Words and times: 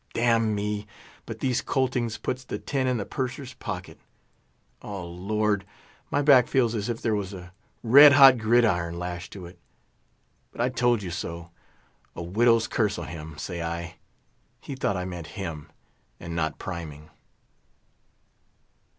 Damn 0.13 0.55
me, 0.55 0.87
but 1.27 1.41
these 1.41 1.61
coltings 1.61 2.17
puts 2.17 2.43
the 2.43 2.57
tin 2.57 2.87
in 2.87 2.97
the 2.97 3.05
Purser's 3.05 3.53
pocket. 3.53 3.99
O 4.81 5.05
Lord! 5.05 5.63
my 6.09 6.23
back 6.23 6.47
feels 6.47 6.73
as 6.73 6.89
if 6.89 7.03
there 7.03 7.13
was 7.13 7.35
a 7.35 7.53
red 7.83 8.13
hot 8.13 8.39
gridiron 8.39 8.97
lashed 8.97 9.31
to 9.33 9.45
it. 9.45 9.59
But 10.51 10.59
I 10.59 10.69
told 10.69 11.03
you 11.03 11.11
so—a 11.11 12.23
widow's 12.23 12.67
curse 12.67 12.97
on 12.97 13.09
him, 13.09 13.37
say 13.37 13.61
I—he 13.61 14.73
thought 14.73 14.97
I 14.97 15.05
meant 15.05 15.27
him, 15.37 15.69
and 16.19 16.35
not 16.35 16.57
Priming." 16.57 17.11